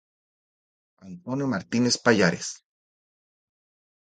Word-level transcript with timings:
Antonio 1.09 1.45
Martínez 1.53 1.95
Pallares. 2.03 2.47